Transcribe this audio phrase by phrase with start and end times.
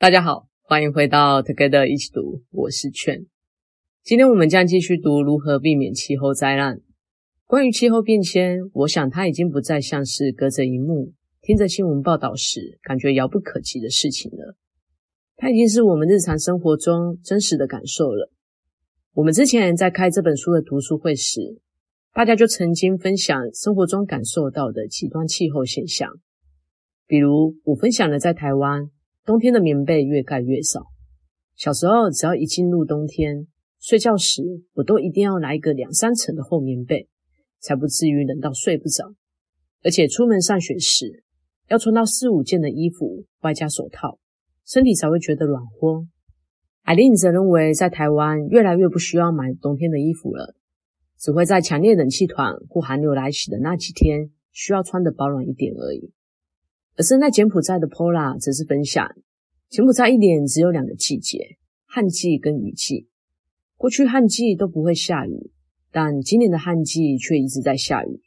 [0.00, 3.26] 大家好，欢迎回到 Together 一起读，我是劝。
[4.04, 6.80] 今天我们将继续读如何避免气候灾难。
[7.46, 14.54] 关于气候变迁，我想它已经不再像是隔着萤幕听着新闻报道时感觉遥不可及的事情了。
[15.34, 18.30] 它已经是我们日常生活中真实的感受了。
[19.14, 21.58] 我们之前在开这本书的读书会时，
[22.14, 26.20] 大家就曾经分享生活中感受到的极端气候现象，
[27.08, 28.90] 比如我分享了在台湾。
[29.28, 30.86] 冬天的棉被越盖越少。
[31.54, 33.46] 小时候，只要一进入冬天，
[33.78, 37.10] 睡觉时我都一定要来一个两三层的厚棉被，
[37.60, 39.12] 才不至于冷到睡不着。
[39.84, 41.24] 而且出门上学时，
[41.68, 44.18] 要穿到四五件的衣服，外加手套，
[44.64, 46.06] 身体才会觉得暖和。
[46.84, 50.54] 艾琳则认为，在台湾越来越不需要买冬天的衣服了，
[51.18, 56.14] 只会在强烈冷气团或寒流来袭的那几天，需要穿得保暖一点而已。
[56.96, 59.08] 而身在柬埔寨的 Pola 则是分享，
[59.70, 63.06] 柬埔寨一年只有两个季节，旱季跟雨季。
[63.76, 65.52] 过去旱季都不会下雨，
[65.92, 68.22] 但今年的旱季却一直在下雨。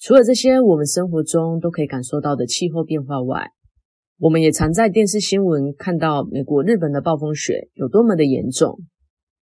[0.00, 3.52] 除了这些我们生活中都可以感受到的气候变化外，
[4.18, 8.80] 我们也常在电视新闻看到美国、日本的暴风雪有多么的严重，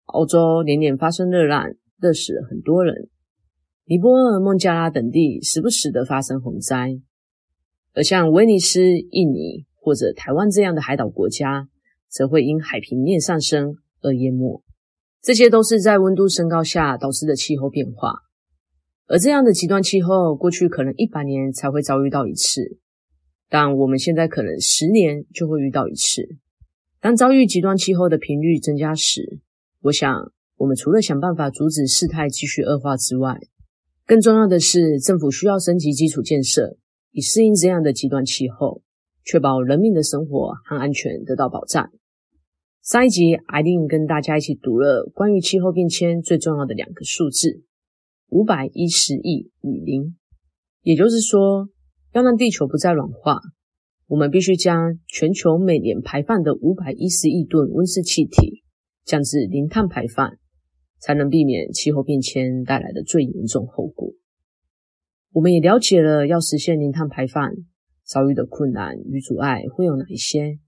[0.07, 1.67] 欧洲年年发生热浪，
[2.01, 3.09] 热死了很多人。
[3.85, 7.01] 尼泊尔、孟加拉等地时不时的发生洪灾。
[7.95, 11.69] 而像威尼斯、印尼或者台湾这样的海岛国家，
[12.09, 14.63] 则会因海平面上升而淹没。
[15.21, 18.15] 这些都是在温度升高下导致的气候变化。
[19.09, 22.79] 而这样的极端气候，过去可能一百年才会遭遇到一次，
[23.49, 26.29] 但我们现在可能十年就会遇到一次。
[27.01, 29.41] 当遭遇极端气候的频率增加时，
[29.81, 33.41] 我想，我们除了想办法阻止事态继续恶化之外，
[34.07, 36.77] 更重要的是，政府需要升级基础建设。
[37.15, 38.81] 以适应这样的极端气候，
[39.25, 41.91] 确保人民的生活和安全得到保障。
[42.83, 47.63] 上一集，艾琳跟大家一起读了关于气候变迁最重要的两个数字：
[48.29, 50.17] 五百一十亿雨林。
[50.83, 51.69] 也就是说，
[52.13, 53.41] 要让地球不再暖化，
[54.09, 58.65] 我们必须将全球每年排放的五百一十亿吨温室气体
[59.05, 60.37] 降至零碳排放，
[60.99, 64.13] 才能避免气候变迁带来的最严重后果。
[65.31, 67.53] 我们也了解了要实现零碳排放
[68.13, 70.59] 遭遇的困难与阻碍会有哪一些。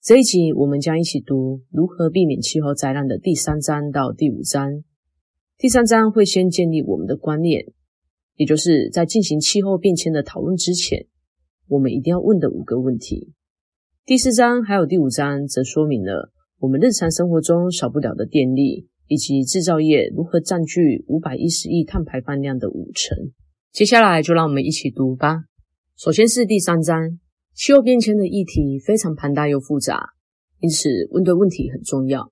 [0.00, 4.84] 这一集我们将一起读如何避免气候灾难的第三章到第五章。
[5.58, 7.64] 第三章会先建立我们的观念，
[8.36, 11.06] 也就是在进行气候变迁的讨论之前，
[11.66, 13.32] 我们一定要问的五个问题。
[14.06, 23.16] 第四章还有第五章则说明了我们日常生活中少不了的电力以及制造业如何占据五百一十亿碳排放量的五成。
[23.72, 25.44] 接下来就让我们一起读吧。
[26.04, 27.18] 首先是第三章，
[27.54, 30.10] 气候变迁的议题非常庞大又复杂，
[30.58, 32.30] 因此问对问题很重要。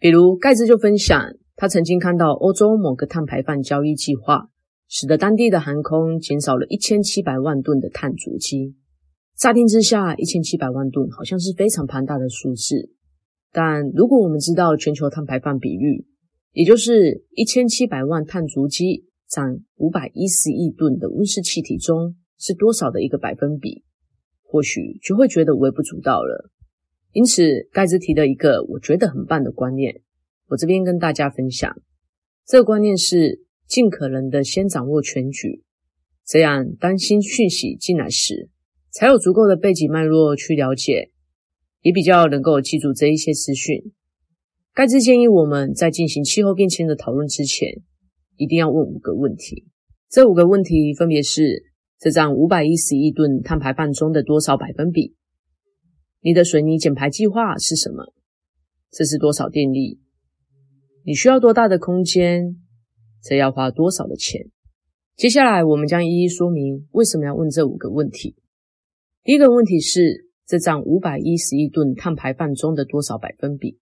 [0.00, 4.48] 比如盖兹就分享，他曾经看到欧洲某个碳排放交易计划，
[4.88, 8.74] 使得当地的航空减少了一千七百万吨的碳足迹。
[9.36, 12.90] 乍听之下，一千七百万吨好像是非常庞大的数字，
[13.52, 16.04] 但如果我们知道全球碳排放比率，
[16.50, 19.04] 也就是一千七百万碳足迹。
[19.30, 23.84] 占五百一十亿吨的温室气体中是多少的一个百分比，
[24.42, 26.50] 或许就会觉得微不足道了。
[27.12, 30.02] 因此，盖茨提的一个我觉得很棒的观念，
[30.48, 31.74] 我这边跟大家分享。
[32.46, 35.64] 这个观念是尽可能的先掌握全局，
[36.24, 38.48] 这样当新讯息进来时，
[38.90, 41.10] 才有足够的背景脉络去了解，
[41.82, 43.92] 也比较能够记住这一些资讯。
[44.72, 47.82] 盖茨建议我们在进行气候变迁的讨论之前，
[48.36, 49.66] 一定要问五个问题，
[50.08, 51.64] 这五个问题分别是：
[52.00, 55.16] 这占五百一十亿吨碳排放中的多少百分比？
[56.20, 58.12] 你的水泥减排计划是什么？
[58.92, 59.98] 这是多少电力？
[61.04, 62.56] 你需要多大的空间？
[63.20, 64.46] 这要花多少的钱？
[65.16, 68.36] 接下来我们将一一说明为什么要问这五个问题。
[69.24, 73.76] 第一个问题是：这占五百一十亿吨碳排放中的多少百分比？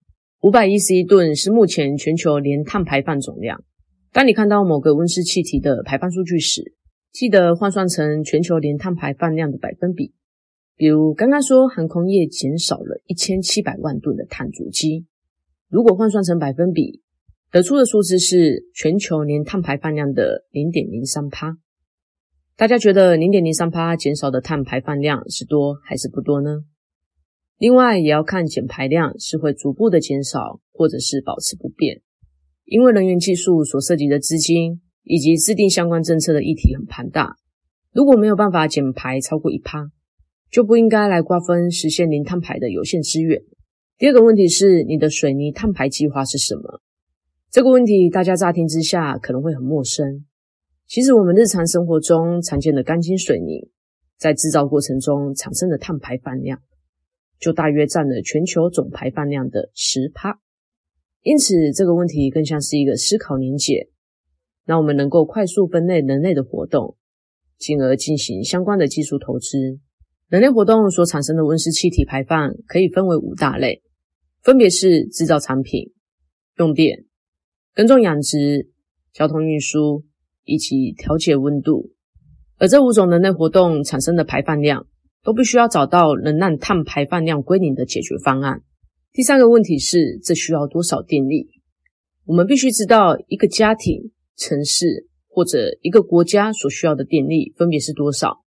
[0.43, 3.65] 五百一十亿吨是目前全球年碳排放总量。
[4.13, 6.75] 当你看到某个温室气体的排放数据时，
[7.13, 10.15] 记得换算成全球年碳排放量的百分比。
[10.75, 15.07] 比如刚刚说航空业减少了一千七百万吨的碳足迹，
[15.69, 17.03] 如果换算成百分比，
[17.51, 21.59] 得出的数字是全球年碳排放量的零点零三趴。
[22.57, 26.65] 大家觉得零点零三趴减少的碳排放量是多还是不多呢？
[27.59, 32.01] 另外也要看减排量是会逐步的减少，或者是保持不变。
[32.65, 37.37] 因为能源技术所涉及的资金以及制定相关政策的议题很庞大，
[37.93, 39.91] 如果没有办法减排超过一趴，
[40.51, 43.43] 就不应该来瓜分实现零碳排的有限资源。
[43.99, 46.81] 第二个问题是，你的水泥碳排计划是什么？
[47.51, 50.25] 这个问题大家乍听之下可能会很陌生。
[50.87, 53.71] 其实我们日常生活中常见的钢筋水泥，
[54.19, 56.61] 在制造过程中产生的碳排放量，
[57.39, 60.41] 就大约占了全球总排放量的十趴。
[61.23, 63.89] 因此，这个问题更像是一个思考连结，
[64.65, 66.97] 让我们能够快速分类人类的活动，
[67.59, 69.81] 进而进行相关的技术投资。
[70.29, 73.83] 人类活动所产生的温室气体排放可以分为五大类，
[74.43, 75.93] 分别是制造产品、
[76.59, 77.05] 用电、
[77.75, 78.71] 耕种养殖、
[79.13, 80.05] 交通运输
[80.45, 81.91] 以及调节温度。
[82.59, 84.87] 而这五种人类活动产生的排放量，
[85.23, 88.63] 都必须要找到能让碳排放量归零的解决方案。
[89.13, 91.51] 第三个问题是，这需要多少电力？
[92.25, 98.45] 我们必须知道一个家庭、城市或者一个国家所需要的电力分别是多少，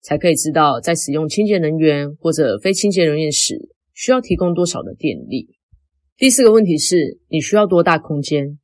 [0.00, 5.56] 才可以知道在使用清洁能源或者非清洁能源时，需要提供多少的电力。
[6.16, 8.58] 第四个问题是，你需要多大空间？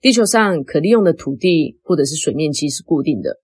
[0.00, 3.40] 地球上可利用的土地或者是水面积是固定的。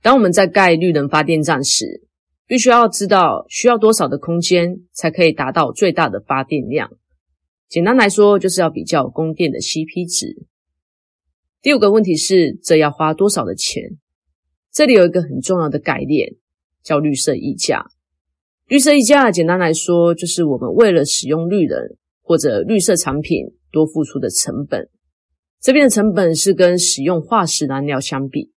[0.00, 2.06] 当我们在盖绿能发电站时，
[2.46, 6.90] 必须要知道需要多少的空间才可以达到最大的发电量。
[7.68, 10.46] 简单来说，就是要比较供电的 CP 值。
[11.62, 13.96] 第五个问题是，这要花多少的钱？
[14.72, 16.34] 这里有一个很重要的概念，
[16.82, 17.86] 叫绿色溢价。
[18.66, 21.78] 绿色溢价简单来说，就是我们为了使用绿能
[22.20, 24.88] 或者绿色产品多付出的成本。
[25.60, 28.50] 这边的成本是跟使用化石燃料相比，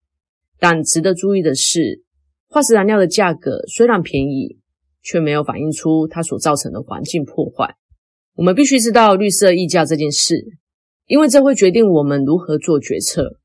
[0.59, 2.03] 但值得注意的是，
[2.49, 4.57] 化石燃料的价格虽然便宜，
[5.03, 7.77] 却没有反映出它所造成的环境破坏。
[8.37, 10.43] 我们必须知道绿色溢价这件事，
[11.07, 13.39] 因为这会决定我们如何做决策，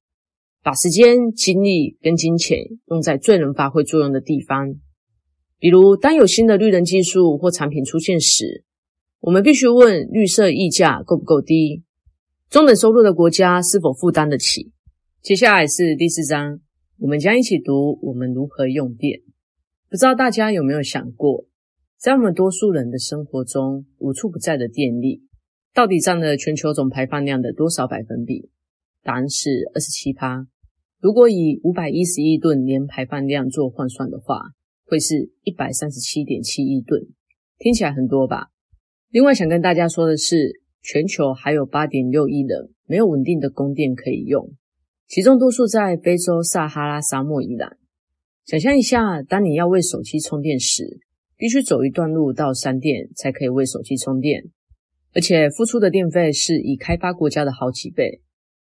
[0.63, 4.75] 把时间、精力跟金钱用在最能发挥作用的地方。
[5.57, 8.63] 比如，当有新的绿能技术或产品出现时，
[9.19, 11.83] 我们必须问绿色溢价够不够低，
[12.49, 14.71] 中等收入的国家是否负担得起。
[15.21, 16.61] 接下来是第四章。
[16.99, 19.21] 我们将一起读我们如何用电。
[19.89, 21.45] 不知道大家有没有想过，
[21.97, 25.23] 在我们多数人的生活中，无处不在的电力，
[25.73, 28.49] 到底占了全球总排放量的多少百分比？
[29.03, 30.47] 答案是二十七趴。
[30.99, 34.41] 如果以五百一十亿吨年排放量做换算的话，
[34.85, 37.01] 会是一百三十七点七亿吨。
[37.57, 38.47] 听起来很多吧？
[39.09, 44.51] 另外想跟大家说的是，全球还有八点六亿人没有稳定的供电可以用。
[45.07, 47.77] 其中多数在非洲撒哈拉沙漠以南。
[48.45, 50.99] 想象一下，当你要为手机充电时，
[51.37, 54.43] 必须走一段路到商店才可以为手机充电，
[55.13, 58.21] 而且付出的电费是已开发国家的好几倍。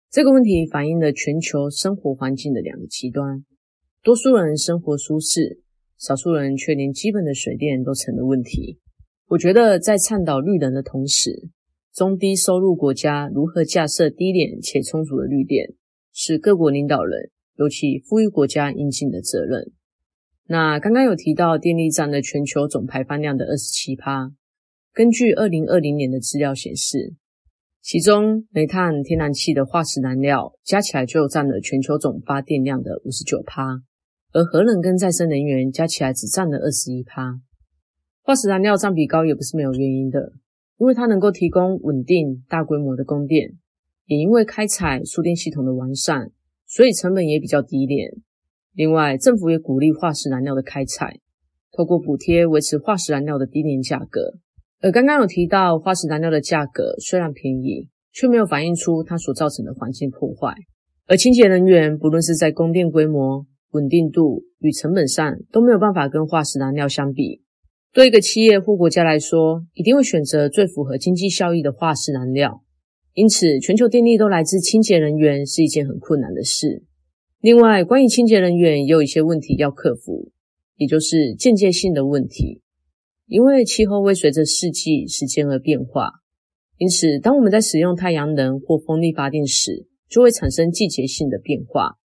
[0.09, 3.43] 这个问题反映了全球生活环境的两个极端：
[4.01, 5.61] 多数人生活舒适，
[5.97, 8.79] 少数人却连基本的水电都成了问题。
[9.27, 11.49] 我觉得在倡导绿能的同时，
[11.93, 15.73] 中低收入国家如何架设低廉且充足的绿电？
[16.13, 19.71] 是各国领导人，尤其富裕国家应尽的责任。
[20.47, 24.31] 那刚刚有提到电力占了全球总排放量的二十七趴。
[24.97, 27.13] 根据二零二零年的资料显示，
[27.83, 33.61] 其中煤炭、天然气的化石燃料加起来就占了全球总发电量的五十九趴，
[34.33, 37.39] 而核能跟再生能源加起来只占了二十一趴。
[38.23, 40.33] 化石燃料占比高也不是没有原因的，
[40.79, 43.51] 因为它能够提供稳定、大规模的供电。
[44.07, 46.31] 也因为开采输电系统的完善，
[46.65, 48.09] 所以成本也比较低廉。
[48.73, 51.19] 另外，政府也鼓励化石燃料的开采，
[51.71, 54.39] 透过补贴维持化石燃料的低廉价格。
[54.79, 60.53] 而刚刚有提到，化石燃料的价格虽然便宜，却没有反映出它所造成的环境破坏。
[61.07, 67.41] 而清洁能源，不论是在供电规模、稳定度与成本上，都没有办法跟化石燃料相比。
[67.93, 72.61] 对一个企业或国家来说，一定会选择最符合经济效益的化石燃料。
[73.13, 76.83] 因此，全球电力都来自清洁能源是一件很困难的事。
[77.41, 80.29] 另外，关于清洁能源也有一些问题要克服，
[80.75, 82.61] 也就是间接性的问题。
[83.27, 86.11] 因为气候会随着四季、时间而变化，
[86.77, 91.97] 因此，当我们在使用太阳能或风力发电时，就会产生季节性的变化。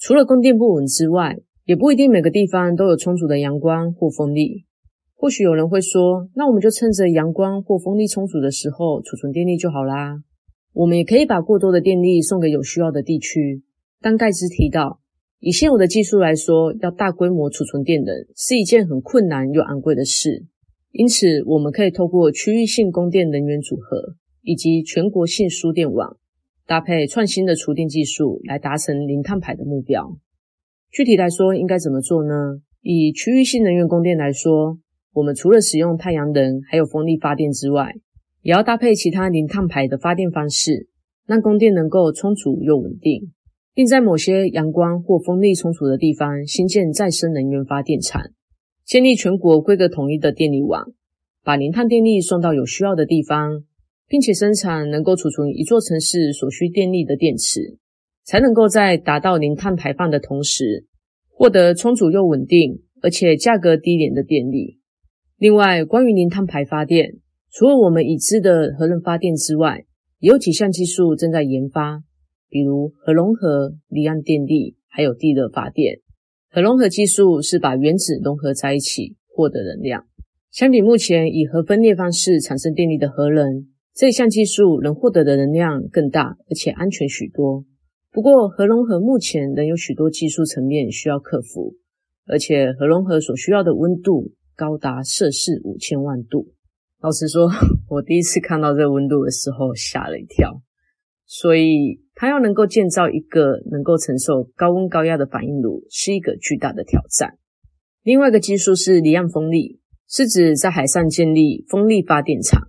[0.00, 4.64] 除了供电不稳之外，也不一定每个地方都有充足的阳光或风力。
[5.14, 10.16] 或许有人会说，那我们就趁着阳光或风力充足的时候储存电力就好啦。
[10.72, 13.62] 我们也可以把过多的电力送给有需要的地区，
[14.00, 14.98] 但盖茨提到，
[15.38, 20.46] 以现有的技术来说，要大规模储存电能是一件很困难又昂贵的事。
[20.96, 26.18] 因此，我们可以透过区域性供电能源组合以及全国性输电网，
[26.66, 30.16] 搭配创新的储电技术来达成零碳排的目标。
[30.92, 32.60] 具体来说，应该怎么做呢？
[32.80, 34.78] 以区域性能源供电来说，
[35.14, 37.96] 我们除了使用太阳能还有风力发电之外，
[38.42, 40.86] 也要搭配其他零碳排的发电方式，
[41.26, 43.32] 让供电能够充足又稳定，
[43.74, 48.22] 并在某些阳光或风力充足的地方新建再生能源发电厂，
[48.84, 50.92] 建立全国规格统一的电力网，
[51.42, 53.64] 把零碳电力送到有需要的地方，
[54.06, 57.78] 并且生产能够储存一座城市所需电力的电池，
[58.24, 60.84] 才能够在达到零碳排放的同时，
[61.30, 64.78] 获得充足又稳定而且价格低廉的电力。
[65.38, 67.14] 另外，关于零碳排发电，
[67.50, 69.86] 除了我们已知的核能发电之外，
[70.18, 72.02] 也有几项技术正在研发，
[72.50, 76.00] 比如核融合、离岸电力，还有地热发电。
[76.54, 80.06] 核融合技术是把原子融合在一起获得能量，
[80.52, 87.64] 相比目前以核分裂方式产生电力的核能，这项技术能获得的能量更大，而且安全许多。
[88.12, 91.74] 不过，核融合目前仍有许多技术层面需要克服，
[92.24, 96.52] 而且核融合所需要的温度高达摄氏五千万度。
[97.00, 97.50] 老实说，
[97.90, 100.62] 我第一次看到这个温度的时候吓了一跳。
[101.26, 107.38] 所以，它要能够建造一个能够承受高温高压的反应炉，是一个巨大的挑战。
[108.02, 112.68] 另外一个技术是离岸风力，是指在海上建立风力发电厂。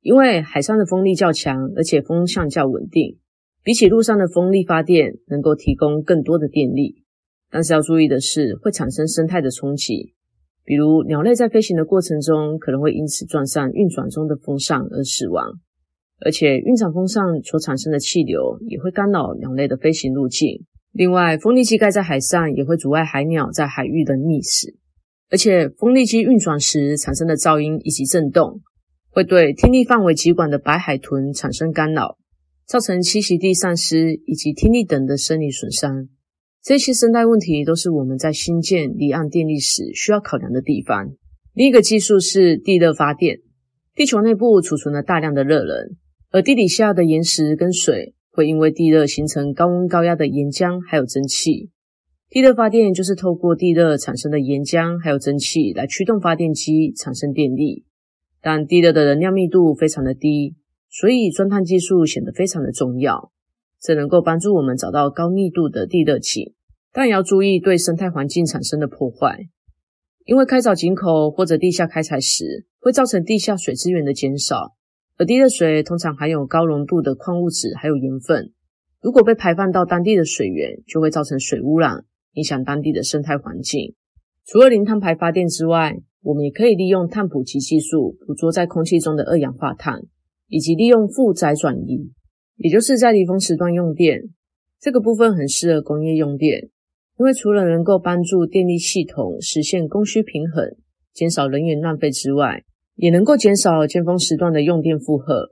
[0.00, 3.18] 因为海上的风力较强，而且风向较稳定，
[3.62, 7.04] 比起陆上的风力发电，能够提供更多的电力。
[7.50, 10.14] 但是要注意的是，会产生生态的冲击。
[10.64, 15.60] 比如鸟类在飞行的过程中，可能会因此撞上运转中的风扇而死亡，
[16.24, 20.64] 而且运转风扇所产生的气流也会干扰鸟类的飞行路径。
[20.92, 24.76] 另外，风力机盖在海上也会阻碍海鸟在海域的觅食，
[25.30, 28.60] 而且风力机运转时产生的噪音以及震动，
[29.10, 32.18] 会对听力范围极广的白海豚产生干扰，
[32.66, 36.08] 造成栖息地丧失以及听力等的生理损伤。
[36.62, 41.12] 这些生态问题都是我们在新建离岸电力时需要考量的地方。
[41.54, 43.38] 另一个技术是地热发电。
[43.94, 45.96] 地球内部储存了大量的热能，
[46.32, 51.70] 而地底下的岩石跟水会因为地热形成高温高压的岩浆还有蒸汽。
[52.30, 57.84] 地热发电就是透过地热产生的岩浆还有蒸汽来驱动发电机产生电力。
[58.40, 60.56] 但地热的能量密度非常的低，
[60.90, 63.30] 所以钻探技术显得非常的重要。
[63.78, 66.54] 这能够帮助我们找到高密度的地热井，
[66.92, 69.48] 但也要注意对生态环境产生的破坏。
[70.24, 74.74] 因为开凿井口或者地下开采时，会造成地下水资源的减少，
[75.22, 78.50] 而地热水通常含有高浓度的矿物质还有盐分，
[79.00, 83.94] 如果被排放到当地的水源，就会造成水污染，影响当地的生态环境。
[84.44, 90.02] 除了零碳排发电之外，我们也可以利用碳捕集技术捕捉在空气中的二氧化碳，
[90.48, 92.10] 以及利用负载转移。
[92.56, 94.22] 也就是在离峰时段用电，
[94.80, 96.68] 这个部分很适合工业用电，
[97.16, 100.74] 因为除了能够帮助电力系统实现供需平衡，
[101.14, 105.50] 减少能源浪费之外，也能够减少尖峰时段的用电负荷。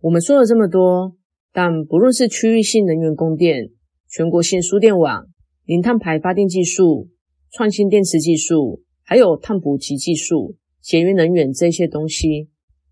[0.00, 1.16] 我们说了这么多，
[1.52, 3.70] 但不论是区域性能源供电、
[4.08, 5.26] 全国性输电网、
[5.64, 7.08] 零碳排发电技术、
[7.52, 12.48] 创新电池技术，还有碳捕集技术、节约能源这些东西。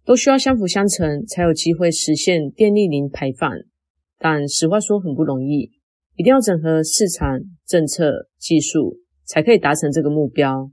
[0.06, 3.50] 都需要相辅相成，才有机会实现电力零排放。
[4.18, 5.70] 但实话说很不容易，
[6.16, 10.70] 一定要整合市场、政策、技术，才可以达成这个目标。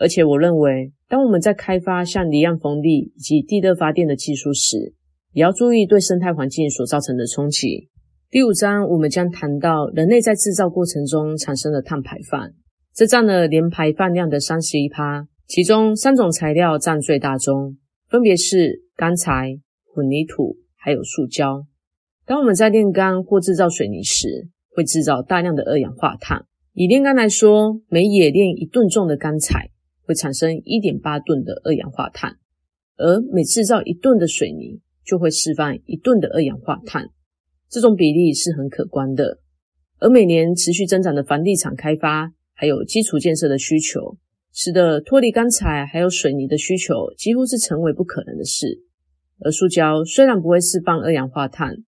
[0.00, 4.94] 而且我认为，当我们在开发像离岸风力以及地热发电的技术时，
[5.32, 7.88] 也要注意对生态环境所造成的冲击。
[8.30, 12.50] 第五章我们将谈到人类在制造过程中产生的碳排放，
[12.92, 17.76] 这占了年排放量的三十一趴，其中三种材料占最大宗。
[18.08, 19.58] 分别是钢材、
[19.92, 21.64] 混凝土，还有塑胶。
[22.26, 26.46] 当我们在炼钢或制造水泥时，会制造大量的二氧化碳。
[26.72, 29.70] 以炼钢来说，每冶炼一吨重的钢材，
[30.04, 32.32] 会产生一点八吨的二氧化碳；
[32.96, 37.08] 而每制造一吨的水泥，就会释放一吨的二氧化碳。
[37.68, 39.38] 这种比例是很可观的。
[39.98, 44.16] 而每年持续增长的房地产开发，还有基础建设的需求。
[44.56, 48.84] 使得脱离钢材还有水泥的需求几乎是成为不可能的事。
[49.40, 51.78] 而塑胶虽然不会释放二氧化碳，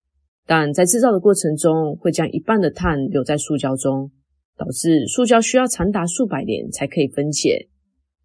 [0.46, 4.11] 但在制造的过程中会将一半的碳留在塑胶中，
[4.56, 7.68] 导致塑胶需要长达数百年才可以分解。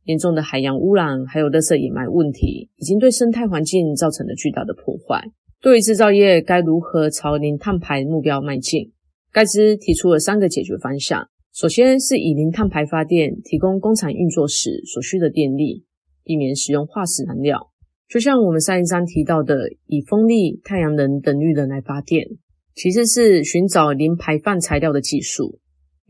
[0.05, 5.23] 严重的海洋污染还有垃圾掩埋问题，已经对生态环境造成了巨大的破坏。
[5.61, 8.91] 对于制造业该如何朝零碳排目标迈进，
[9.31, 11.27] 盖兹提出了三个解决方向。
[11.53, 15.85] 首先是以零碳排发电提供工厂运作时所需的电力，
[16.23, 17.69] 避免使用化石燃料。
[18.09, 22.27] 就像我们上一章提到的，以风力、太阳能等绿能来发电，
[22.73, 25.59] 其次是寻找零排放材料的技术，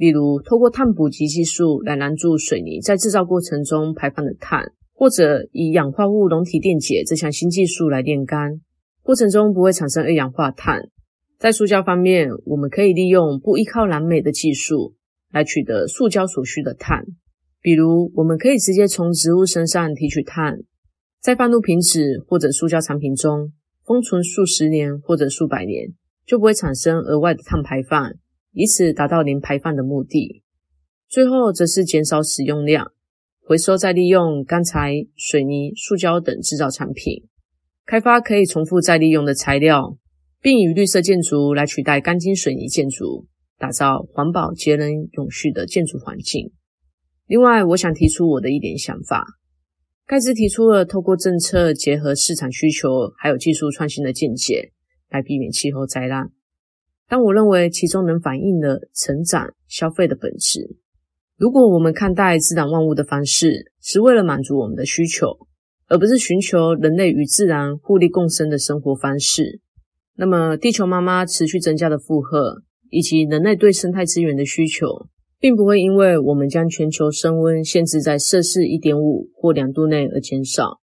[0.01, 8.59] 例如透过碳捕集技术来拦住水泥在制造过程中排放的碳，或者以氧化物溶体电解这项新技术来炼钢，
[9.03, 10.89] 过程中不会产生二氧化碳。
[11.37, 14.95] 在塑胶方面，我们可以利用不依靠燃煤的技术
[15.31, 17.05] 来取得塑胶所需的碳，
[17.61, 20.61] 比如我们可以直接从植物身上提取碳，
[21.21, 23.53] 在放入瓶子或者塑胶产品中
[23.85, 25.89] 封存数十年或者数百年，
[26.25, 28.13] 就不会产生额外的碳排放，
[28.53, 30.43] 以此达到零排放的目的。
[31.07, 32.91] 最后则是减少使用量，
[33.45, 37.27] 回收再利用钢材、水泥、塑胶等制造产品，
[37.85, 39.97] 开发可以重复再利用的材料。
[40.43, 43.27] 并以绿色建筑来取代钢筋水泥建筑，
[43.59, 46.51] 打造环保、节能、永续的建筑环境。
[47.27, 49.23] 另外，我想提出我的一点想法。
[50.07, 54.71] 盖茨提出了透过政策结合市场需求，还有技术创新的见解，
[55.11, 56.31] 来避免气候灾难。
[57.11, 60.77] 但我认为其中能反映了成长、消费的本质。
[61.37, 65.27] 如果我们看待自然万物的方式是为了满足我们的需求，
[65.89, 69.59] 而不是寻求人类与自然互利共生的生活方式。
[70.15, 74.87] 那么，地球妈妈持续增加的负荷，以及人类对生态资源的需求，
[75.37, 80.79] 并不会因为我们将全球升温限制在摄氏一点五或两度内而减少。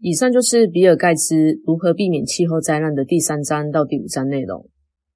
[0.00, 4.68] 以上就是比尔盖茨如何避免气候灾难的第三章到第五章内容。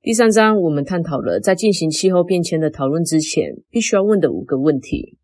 [0.06, 5.18] 第三章我们探讨了在进行气候变迁的讨论之前，必须要问的五个问题。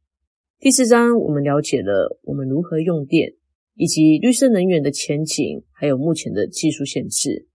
[0.58, 3.34] 第四章我们了解了我们如何用电，
[3.76, 7.46] 以及绿色能源的前景，还有目前的技术限制。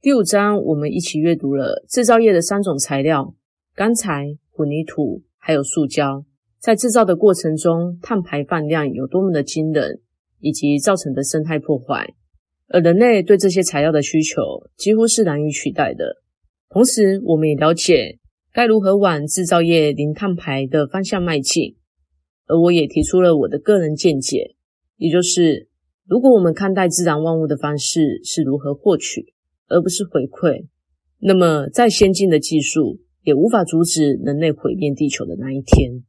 [0.00, 3.36] 第五章，我们一起阅读了制造业的三种材料：
[3.76, 6.24] 钢材、混凝土，还有塑胶。
[6.58, 10.00] 在制造的过程中，碳排放量有多么的惊人，
[10.40, 12.14] 以及造成的生态破坏。
[12.66, 14.42] 而人类对这些材料的需求
[14.76, 16.23] 几乎是难以取代的。
[16.74, 18.18] 同时，我们也了解
[18.52, 21.76] 该如何往制造业零碳排的方向迈进。
[22.46, 24.56] 而我也提出了我的个人见解，
[24.96, 25.68] 也就是
[26.04, 29.32] 如果我们看待自然万物的方式是如何获取。
[29.66, 30.66] 而不是回馈，
[31.20, 36.04] 那么再先进的技术也无法阻止人类毁灭地球的那一天。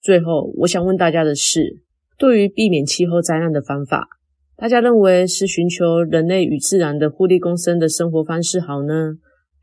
[0.00, 1.82] 最后，我想问大家的是：
[2.16, 4.08] 对于避免气候灾难的方法，
[4.56, 9.18] 大家认为是寻求人类与自然的互利共生的生活方式好呢，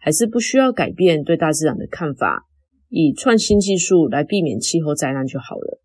[0.05, 2.45] 还是不需要改变对大自然的看法，
[2.89, 5.81] 以创新技术来避免气候灾难就好了？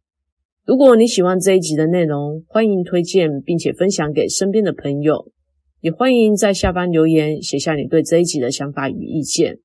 [0.66, 5.32] 如果你喜欢这一集的内容，欢迎推荐并且分享给身边的朋友。
[5.80, 9.60] 也欢迎在下方留言，写下你对这一集的想法与意见。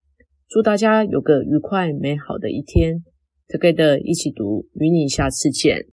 [0.48, 3.04] 祝大家有个愉快美好的一天。
[3.50, 5.84] Together 一起读，与你下次见。